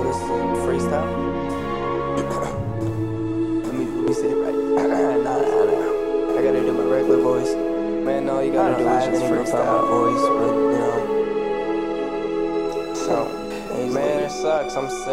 [0.00, 0.16] this
[0.64, 1.04] freestyle.
[3.64, 4.54] let me let me say it right.
[4.54, 6.38] nah, nah, nah.
[6.38, 7.54] I gotta do my regular voice.
[7.54, 10.98] Man, all you gotta do is just freestyle my voice, but you know.
[12.94, 13.28] So,
[13.92, 14.74] man, it sucks.
[14.76, 15.08] I'm sick.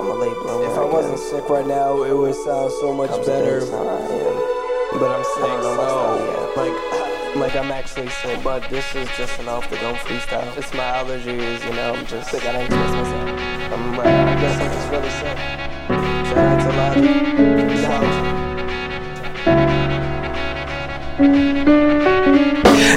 [0.00, 0.70] I'm a late bloomer.
[0.70, 3.60] If I wasn't sick right now, it would sound so much Comes better.
[3.60, 6.91] But I'm sick, so like.
[7.34, 10.54] Like I'm actually sick, but this is just an off the dome freestyle.
[10.56, 11.94] It's my allergies, you know.
[11.94, 12.44] I'm just sick.
[12.44, 13.72] I didn't trust myself.
[13.72, 14.04] I'm, uh, I
[14.38, 15.38] guess I'm just really sick.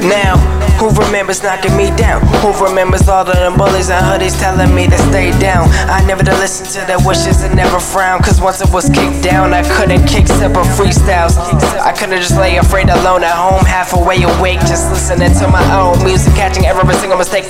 [0.01, 0.54] Now.
[0.97, 2.21] Remembers knocking me down?
[2.41, 5.67] Who remembers all of them bullies and hoodies telling me to stay down?
[5.91, 8.21] I never to listen to their wishes and never frown.
[8.21, 11.37] Cause once it was kicked down, I couldn't kick separate freestyles.
[11.79, 15.63] I couldn't just lay afraid alone at home, half away awake, just listening to my
[15.75, 17.45] own music, catching every single mistake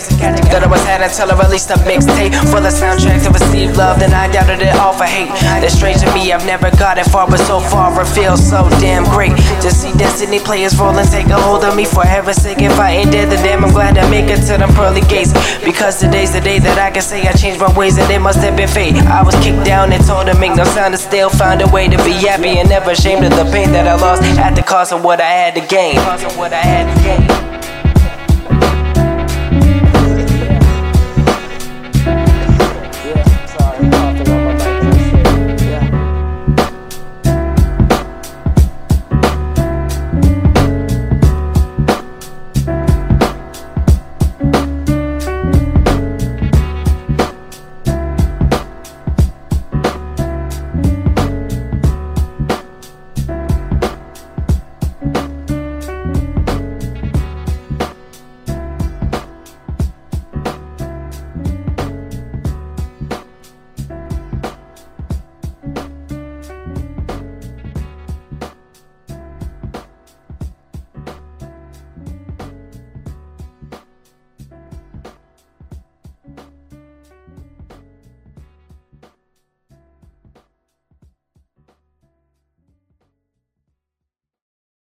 [0.65, 3.99] I was had until I released a mixtape full of soundtracks to receive love.
[3.99, 5.29] Then I doubted it all for hate.
[5.61, 8.67] That's strange to me, I've never got it far, but so far it feels so
[8.81, 9.37] damn great.
[9.61, 12.63] To see destiny players roll and take a hold of me for heaven's sake.
[12.63, 15.33] If I ain't dead, then damn, I'm glad I make it to them pearly gates.
[15.63, 18.39] Because today's the day that I can say I changed my ways and it must
[18.39, 18.95] have been fate.
[19.05, 21.87] I was kicked down and told to make no sound and still find a way
[21.89, 24.67] to be happy and never ashamed of the pain that I lost at the to.
[24.67, 27.54] Cost of what I had to gain.